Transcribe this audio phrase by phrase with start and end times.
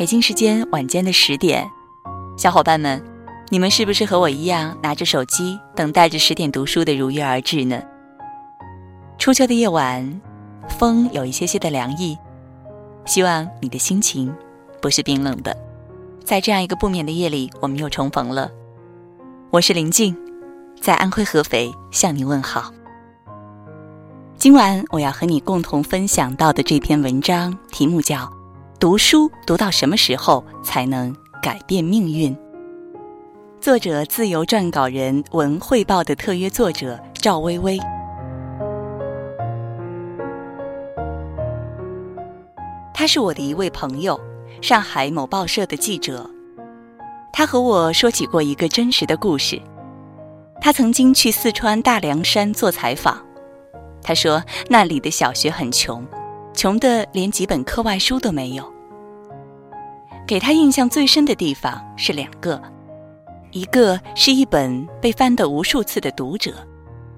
[0.00, 1.70] 北京时间晚间的十点，
[2.34, 3.04] 小伙伴们，
[3.50, 7.82] 你们是不是和我一样拿着手机等待着十点读书的如约而至呢？
[9.18, 10.22] 初秋的夜晚，
[10.70, 12.16] 风有一些些的凉意，
[13.04, 14.34] 希望你的心情
[14.80, 15.54] 不是冰冷的。
[16.24, 18.50] 在这样一个不眠的夜里，我们又重逢了。
[19.50, 20.16] 我是林静，
[20.80, 22.72] 在安徽合肥向你问好。
[24.38, 28.16] 今晚我要和你共同分享到的这篇文章，题目叫
[28.80, 32.34] 《读书读到什么时候才能改变命运》。
[33.60, 37.78] 作者：自由撰稿人、文汇报的特约作者赵薇薇。
[42.94, 44.18] 他是我的一位朋友，
[44.62, 46.28] 上海某报社的记者。
[47.34, 49.60] 他和我说起过一个真实的故事。
[50.58, 53.22] 他曾经去四川大凉山做采访。
[54.02, 56.02] 他说：“那里的小学很穷，
[56.54, 58.72] 穷的连几本课外书都没有。”
[60.26, 62.62] 给他印象最深的地方是两个，
[63.50, 66.50] 一个是一本被翻得无数次的《读者》，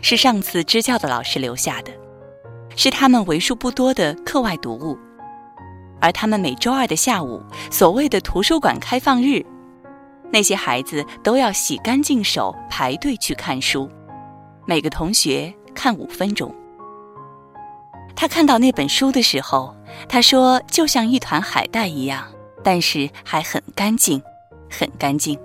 [0.01, 1.93] 是上次支教的老师留下的，
[2.75, 4.97] 是他们为数不多的课外读物。
[6.01, 9.45] 而他们每周二的下午，所谓的图书馆开放日，
[10.33, 13.91] 那些孩子都要洗干净手排队去看书，
[14.67, 16.53] 每个同学看五分钟。
[18.15, 19.75] 他看到那本书的时候，
[20.09, 22.25] 他说：“就像一团海带一样，
[22.63, 24.23] 但是还很干净，
[24.71, 25.39] 很干净。”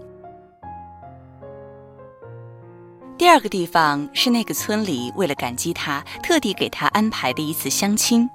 [3.18, 8.30] 第二个地方是那个村里为了感激他，特地给他安排的一次相亲，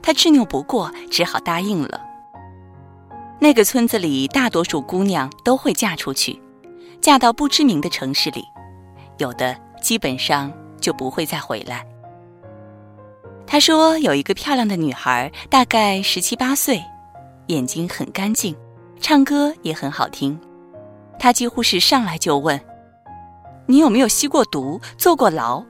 [0.00, 2.00] 他执拗不过，只好答应了。
[3.40, 6.40] 那个村子里大多数姑娘都会嫁出去，
[7.00, 8.44] 嫁到不知名的城市里，
[9.16, 11.84] 有的基本上就不会再回来。
[13.50, 16.84] 他说：“有一个漂亮的女孩，大概十七八岁，
[17.46, 18.54] 眼睛很干净，
[19.00, 20.38] 唱歌也很好听。
[21.18, 22.60] 他几乎是上来就问
[23.64, 25.64] ：‘你有没有吸过毒、坐过牢？’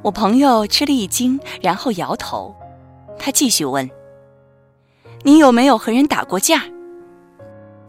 [0.00, 2.54] 我朋友吃了一惊，然后摇头。
[3.18, 3.90] 他继续问
[5.24, 6.62] ：‘你有没有和人打过架？’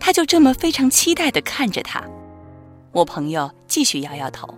[0.01, 2.03] 他就这么非常期待的看着他。
[2.93, 4.51] 我朋友继续摇摇头。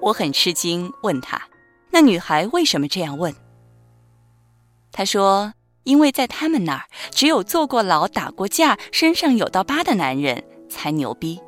[0.00, 1.42] 我很吃惊，问他。”
[1.90, 3.34] 那女孩为什么这样问？
[4.92, 5.52] 她说
[5.84, 11.40] ：“因为在他们那儿，只有坐过牢、打过架、身上有道疤的男人才牛逼。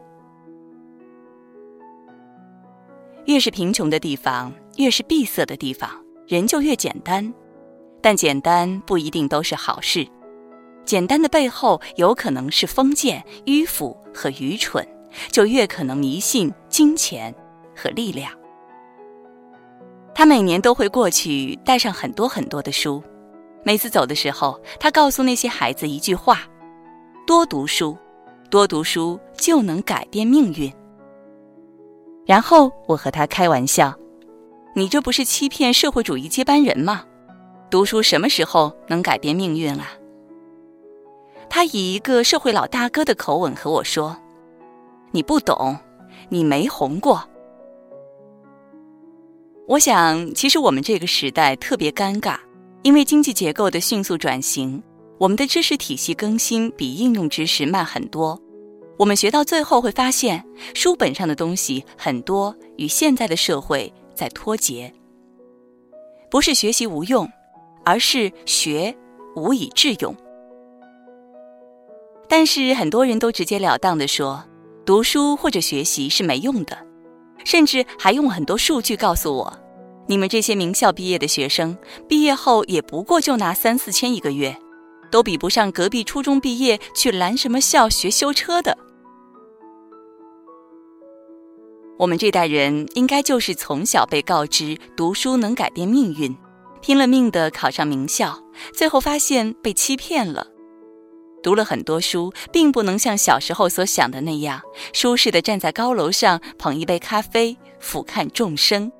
[3.26, 5.90] 越是贫穷的地方，越是闭塞的地方，
[6.26, 7.32] 人就越简单。
[8.00, 10.08] 但简单不一定都是好事，
[10.86, 14.86] 简单的背后有可能是封建、迂腐和愚蠢，
[15.30, 17.34] 就越可能迷信金钱
[17.76, 18.32] 和力量。”
[20.20, 23.02] 他每年都会过去，带上很多很多的书。
[23.62, 26.42] 每次走的时候，他告诉那些孩子一句话
[27.26, 27.96] ：“多读书，
[28.50, 30.70] 多读书就能改变命运。”
[32.28, 33.94] 然后我和他开玩笑
[34.76, 37.02] ：“你这不是欺骗社会主义接班人吗？
[37.70, 39.86] 读书什么时候能改变命运啊？”
[41.48, 44.14] 他以一个社会老大哥的口吻和我说
[45.12, 45.78] ：“你不懂，
[46.28, 47.26] 你没红过。”
[49.70, 52.36] 我想，其实我们这个时代特别尴尬，
[52.82, 54.82] 因为经济结构的迅速转型，
[55.16, 58.36] 我们的知识体系更新比应用知识慢很多。
[58.98, 60.44] 我们学到最后会发现，
[60.74, 64.92] 书本上的东西很多与现在的社会在脱节。
[66.28, 67.30] 不是学习无用，
[67.84, 68.92] 而是学
[69.36, 70.12] 无以致用。
[72.28, 74.42] 但是很多人都直截了当的说，
[74.84, 76.89] 读书或者学习是没用的。
[77.44, 79.58] 甚至还用很多数据告诉我，
[80.06, 81.76] 你们这些名校毕业的学生，
[82.08, 84.56] 毕业后也不过就拿三四千一个月，
[85.10, 88.76] 都比不上隔壁初中毕业去蓝什么校学修车的。
[91.98, 96.34] 我们这代人应该就是从小被告知读书能改变命运，
[96.80, 98.42] 拼了命的考上名校，
[98.72, 100.46] 最后发现被欺骗了。
[101.42, 104.60] 读了很多书，并不能像小时候所想的那样
[104.92, 108.90] 舒适的站在高楼上捧一杯咖啡，俯瞰众生。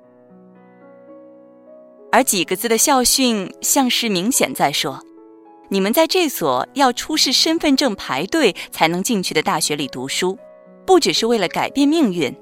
[2.12, 5.00] 而几个字的校训，像是明显在说：
[5.68, 10.36] 你们在这所要出示身份证排队才能进去的大学里读书，
[10.84, 12.34] 不只是为了改变命运，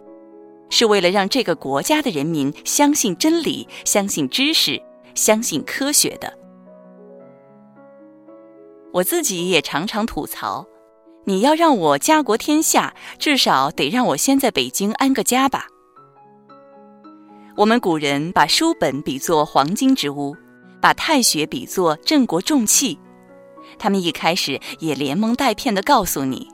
[0.71, 4.81] 是为了让这个国家的人民相信真理、相信知识、
[5.15, 6.33] 相信科学的。
[8.93, 10.67] 我自己也常常吐槽，
[11.25, 15.67] 你要让我家国天下，至少得让我先在北京安个家吧。
[17.57, 20.35] 我们古人把书本比作黄金之屋，
[20.81, 22.99] 把太学比作镇国重器，
[23.79, 26.49] 他们一开始也连蒙带骗地告诉你：“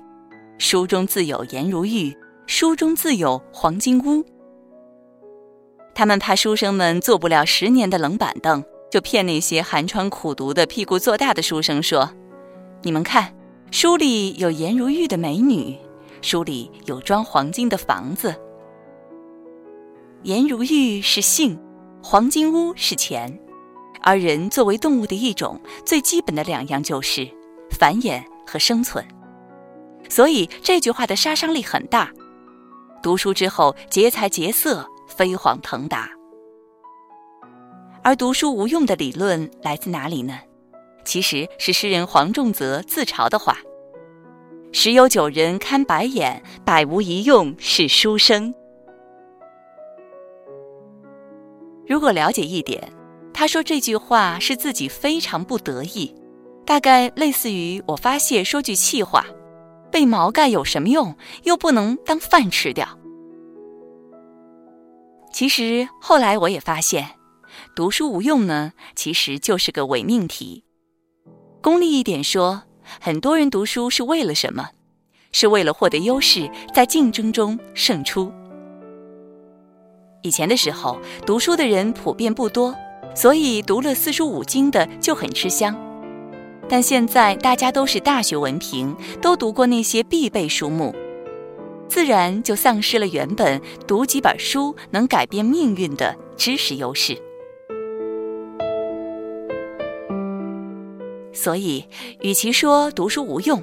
[0.58, 2.16] 书中自有颜如玉，
[2.46, 4.24] 书中自有黄金屋。”
[5.94, 12.10] 他们怕书生们坐不了十年的冷板凳，就骗那些寒窗苦读的屁股坐大的书生说
[12.84, 13.34] ：“你们看，
[13.70, 15.74] 书里有颜如玉的美女，
[16.20, 18.34] 书里有装黄金的房子。
[20.24, 21.58] 颜如玉是性，
[22.02, 23.40] 黄金屋是钱。”
[24.06, 27.26] 而人作为动物的一种，最基本的两样就是
[27.70, 29.02] 繁衍和生存。
[30.10, 32.12] 所以这句话的杀伤力很大。
[33.02, 36.10] 读书之后劫财劫色，飞黄腾达。
[38.02, 40.38] 而读书无用的理论来自哪里呢？
[41.04, 43.58] 其实是诗人黄仲泽自嘲的话
[44.72, 48.52] ：“十有九人看白眼，百无一用是书生。”
[51.86, 52.92] 如果了解一点。
[53.36, 56.14] 他说这句话是自己非常不得意，
[56.64, 59.26] 大概类似于我发泄说句气话：
[59.90, 61.16] 被毛盖有什么用？
[61.42, 62.86] 又不能当饭吃掉。
[65.32, 67.10] 其实后来我也发现，
[67.74, 70.63] 读书无用呢，其实就是个伪命题。
[71.64, 72.64] 功利一点说，
[73.00, 74.68] 很多人读书是为了什么？
[75.32, 78.30] 是为了获得优势，在竞争中胜出。
[80.20, 82.74] 以前的时候，读书的人普遍不多。
[83.14, 85.74] 所以读了四书五经的就很吃香，
[86.68, 90.94] 但现在大家都是大学文凭，都读过那些必备书目，
[91.88, 97.16] 自然就丧失了原本读几本书能改变命运的知识优势。
[101.34, 101.84] 所以，
[102.20, 103.62] 与其说读书无用，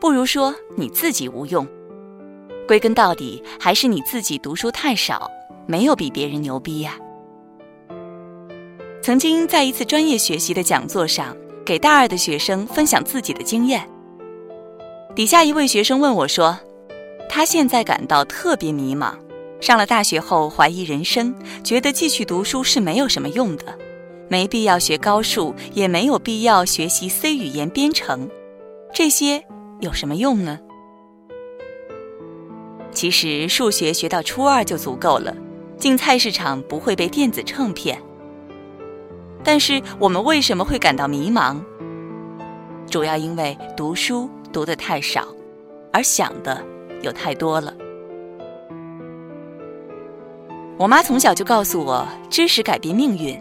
[0.00, 1.66] 不如说你自己无用。
[2.66, 5.30] 归根到底，还是你自己读书太少，
[5.66, 6.98] 没有比别人牛逼呀。
[9.00, 13.88] 曾经在一次专业学习的讲座上，给大二的学生分享自己的经验。
[15.14, 16.58] 底下一位学生问我说
[17.30, 19.14] ：“他现在感到特别迷茫，
[19.60, 23.78] 上了大学后怀疑人生，觉得继续读书是没有什么用的，
[24.28, 28.28] 没必要学高数，也没有必要学习 C 语言编程，
[28.92, 29.44] 这些
[29.80, 30.58] 有什么用呢？
[32.92, 35.36] 其实数学学到初二就足够了，
[35.76, 38.00] 进菜市场不会被电子秤骗。”
[39.44, 41.60] 但是我们为什么会感到迷茫？
[42.88, 45.26] 主要因为读书读得太少，
[45.92, 46.64] 而想的
[47.02, 47.74] 又太多了。
[50.78, 53.38] 我妈从小就告诉我，知识改变命运，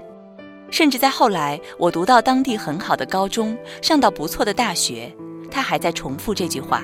[0.74, 5.16] 甚至在后来我读到当地很好的高中，上到不错的大学，
[5.52, 6.82] 他还在重复这句话。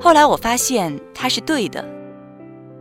[0.00, 1.84] 后来我发现他是对的。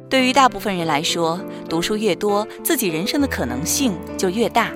[0.10, 1.38] 对于大部分人来说，
[1.68, 4.72] 读书越多，自己人生的可能性就越大，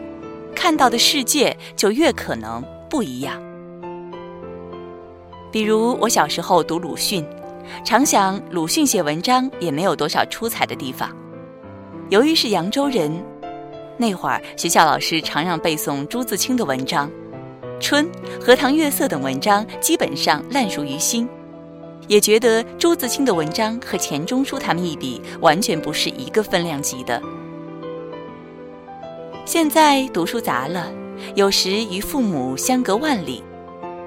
[0.54, 3.42] 看到的世界就越可能不一样。
[5.50, 7.25] 比如我小时候读鲁迅，
[7.86, 11.10] 常想鲁迅写文章也没有多少出彩的地方。
[12.10, 13.10] 由于是扬州人，
[13.98, 17.10] 那会儿学校老师常让背诵朱自清的文章，
[17.80, 18.06] 《春》
[18.40, 21.28] 《荷塘月色》等文章基本上烂熟于心。
[22.08, 27.22] 也觉得朱自清的文章和钱钟书他们一比，完全不是一个分量级的。
[29.46, 30.89] 现在读书杂了，
[31.36, 33.44] 有时与父母相隔万里，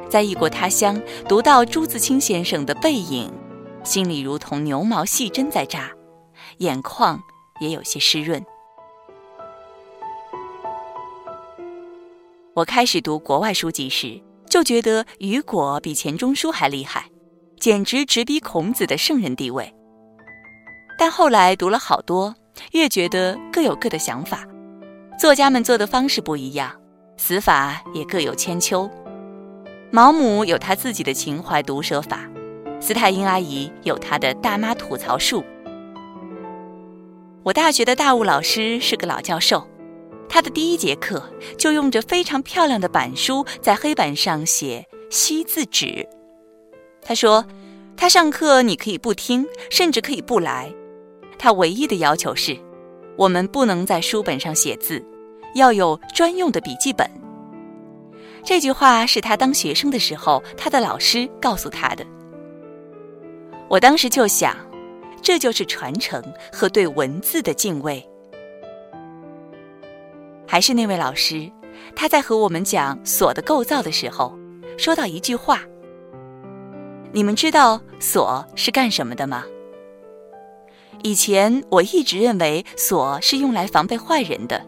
[0.09, 3.31] 在异国他乡读到朱自清先生的背影，
[3.85, 5.91] 心里如同牛毛细针在扎，
[6.59, 7.21] 眼眶
[7.61, 8.43] 也有些湿润。
[12.55, 17.05] 我开始读国外书籍时，就觉得雨果比钱钟书还厉害。
[17.61, 19.71] 简直直逼孔子的圣人地位。
[20.99, 22.35] 但后来读了好多，
[22.73, 24.49] 越觉得各有各的想法，
[25.19, 26.73] 作家们做的方式不一样，
[27.19, 28.91] 死法也各有千秋。
[29.91, 32.27] 毛姆有他自己的情怀毒舌法，
[32.81, 35.45] 斯泰因阿姨有她的大妈吐槽术。
[37.43, 39.69] 我大学的大物老师是个老教授，
[40.33, 41.21] 他的第一节课
[41.59, 46.09] 就用着非常漂亮的板书在黑板上写“惜字纸”。
[47.03, 47.45] 他说
[47.97, 50.73] ：“他上课你可以不听，甚至可以不来。
[51.37, 52.57] 他唯一的要求是，
[53.17, 55.05] 我们不能在书本上写字，
[55.57, 57.11] 要有专用的笔记本。”
[58.45, 62.07] 这句话是他当学生的时候，他的老师告诉他的。
[63.69, 64.57] 我当时就想，
[65.21, 66.23] 这就是传承
[66.53, 68.07] 和对文字的敬畏。
[70.51, 71.49] 还是那位老师，
[71.95, 74.37] 他在和我们讲锁的构造的时候，
[74.77, 75.61] 说到一句话。
[77.13, 79.45] 你们知道锁是干什么的吗？
[81.05, 84.61] 以前我一直认为锁是用来防备坏人的，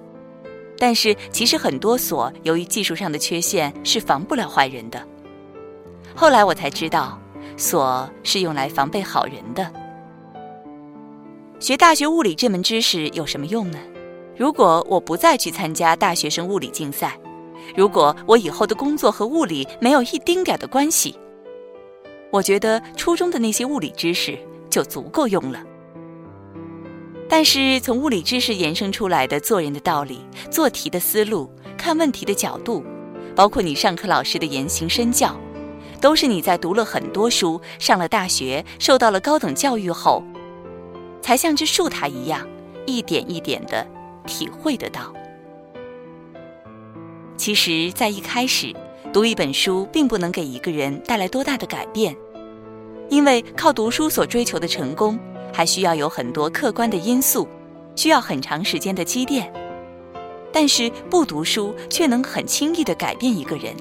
[0.78, 5.04] 但是其实很多锁由于技术上的缺陷是防不了坏人的。
[6.14, 7.20] 后来我才知道，
[7.56, 9.68] 锁是用来防备好人的。
[11.58, 13.80] 学大学物理这门知识有什么用呢？
[14.36, 17.18] 如果我不再去参加大学生物理竞赛，
[17.76, 21.14] 如果我以后的工作和物理没有一丁点的关系，
[22.30, 24.38] 我觉得初中的那些物理知识
[24.70, 25.62] 就足够用了。
[27.28, 30.20] 但是从物理知识延伸出来的做人的道理、
[30.50, 32.84] 做题的思路、看问题的角度，
[33.34, 35.34] 包括你上课老师的言行身教，
[36.00, 40.22] 都是你在读了很多书、上了大学、受到了高等教育后，
[41.22, 42.46] 才像只树塔一样，
[42.86, 43.86] 一点一点的
[44.26, 45.12] 体会得到。
[47.36, 48.74] 其实，在一开始，
[49.12, 52.16] 读一本书并不能给一个人带来多大的改变，
[53.08, 55.18] 因为靠读书所追求的成功。
[55.54, 57.46] 还需要有很多客观的因素，
[57.94, 59.52] 需要很长时间的积淀。
[60.50, 63.76] 但是不读书却能很轻易的改变一个人。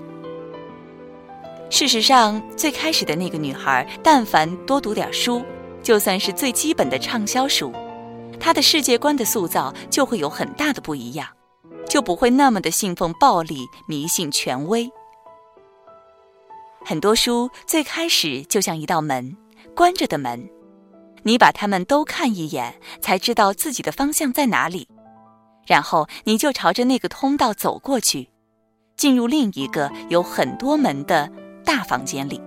[1.69, 5.41] 事实上，最开始的那个女孩，但凡多读点书，
[5.81, 7.71] 就算是最基本的畅销书，
[8.41, 11.27] 他的世界观的塑造就会有很大的不一样，
[11.87, 14.89] 就不会那么的信奉暴力、迷信权威。
[16.83, 19.37] 很多书最开始就像一道门，
[19.75, 20.49] 关着的门。
[21.23, 24.87] 你把他们都看一眼，才知道自己的方向在哪里，
[25.67, 28.29] 然后你就朝着那个通道走过去，
[28.97, 31.31] 进入另一个有很多门的
[31.63, 32.41] 大房间里。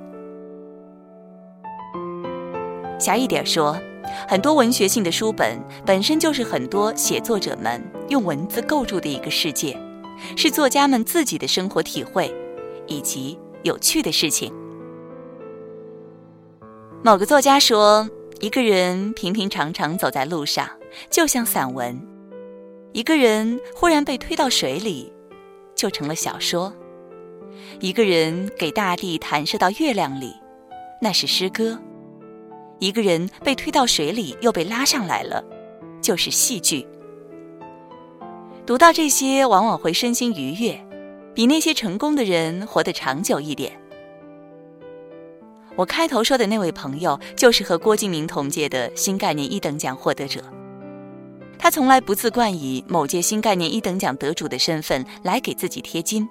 [2.99, 3.81] 狭义点说，
[4.29, 9.79] 很多文学性的书本本身就是很多写作者们用文字构筑的一个世界，
[10.37, 12.35] 是作家们自己的生活体会
[12.87, 14.53] 以及有趣的事情。
[17.03, 18.09] 某个作家说。
[18.41, 20.69] 一个人平平常常走在路上，
[21.09, 21.95] 就像散文；
[22.93, 25.11] 一个人忽然被推到水里，
[25.75, 26.71] 就成了小说；
[27.81, 30.35] 一个人给大地弹射到月亮里，
[31.01, 31.79] 那是诗歌；
[32.78, 35.43] 一个人被推到水里又被拉上来了，
[36.00, 36.87] 就是戏剧。
[38.66, 40.78] 读到这些，往往会身心愉悦，
[41.35, 43.73] 比那些成功的人活得长久一点。
[45.76, 50.40] 我开头说的那位朋友，就是和郭敬明同届的新概念一等奖获得者。
[51.59, 56.28] 他从来不自冠以某届新概念一等奖得主的身份来给自己贴金，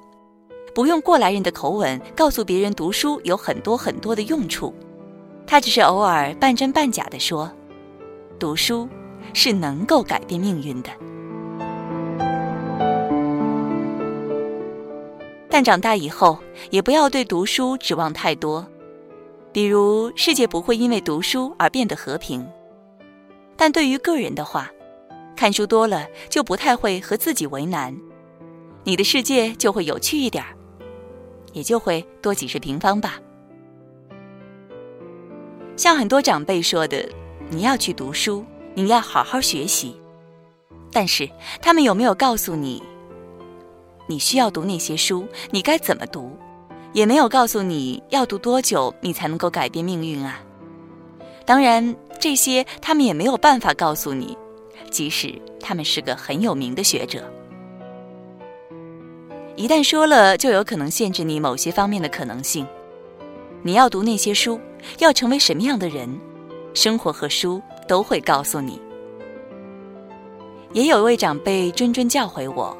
[0.73, 4.73] 不用过来人的口吻告诉别人读书有很多很多的用处。
[5.45, 7.51] 他只是偶尔半真半假地说
[8.39, 8.89] ：“读书
[9.33, 10.89] 是能够改变命运的。”
[15.49, 16.39] 但长大以后，
[16.71, 18.65] 也不要对读书指望太多。
[19.51, 22.43] 比如，世界不会因为读书而变得和平，
[23.55, 24.71] 但对于个人的话，
[25.35, 27.95] 看书多了就不太会和自己为难，
[28.83, 30.57] 你的世界就会有趣一点儿，
[31.51, 33.19] 也就会多几十平方吧。
[35.75, 37.07] 像很多长辈说的，
[37.49, 39.95] 你要去读书，你要好好学习，
[40.91, 41.29] 但是
[41.61, 42.81] 他们有没有告诉你，
[44.07, 46.37] 你需要读那些书，你该怎么读？
[46.93, 50.39] 也没有告诉你要读多久，你才能够改变命运啊！
[51.43, 54.37] 当然，这些他们也没有办法告诉你，
[54.91, 57.23] 即使他们是个很有名的学者。
[59.55, 62.67] 一旦说了，就有可能限制你某些方面的可能性。
[63.63, 64.59] 你要读那些书，
[64.99, 66.19] 要成为什么样的人，
[66.73, 68.81] 生活和书都会告诉你。
[70.71, 72.75] 也有一位长辈谆谆教诲我，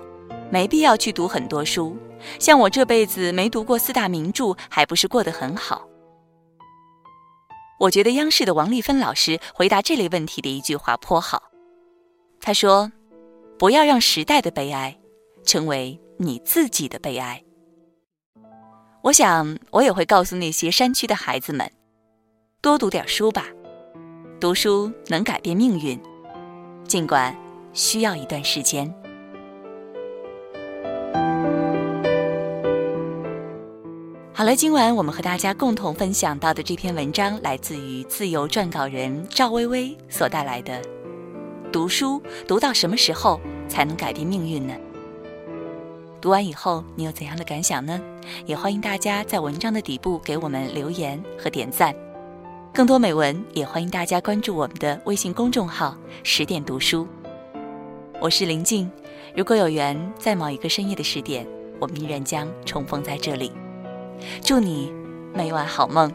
[0.52, 1.96] 没必要去读很多书。
[2.40, 5.88] 像我这辈子没读过四大名著，还不是过得很好？
[7.80, 11.44] 我觉得央视的王丽芬老师回答这类问题的一句话颇好。
[12.40, 12.92] 他说
[13.60, 14.98] ：“不要让时代的悲哀
[15.44, 17.44] 成为你自己的悲哀。”
[19.04, 21.70] 我想，我也会告诉那些山区的孩子们：
[22.64, 23.48] 多读点书吧，
[24.40, 26.00] 读书能改变命运，
[26.88, 27.36] 尽管
[27.74, 28.90] 需要一段时间。
[34.32, 40.82] 好了，今晚我们和大家共同分享到的这篇文章，来自于自由撰稿人赵薇薇所带来的
[41.70, 44.74] 《读书读到什么时候才能改变命运呢？》
[46.22, 48.00] 读完以后，你有怎样的感想呢？
[48.46, 51.94] 也欢迎大家在文章的底部给我们留言和点赞。
[52.74, 57.08] 更多美文，也欢迎大家关注我们的微信公众号“十点读书”。
[58.20, 58.90] 我是林静，
[59.36, 61.48] 如果有缘，在某一个深夜的十点，
[61.80, 63.52] 我们依然将重逢在这里。
[64.42, 64.92] 祝你
[65.36, 66.12] 每晚好梦。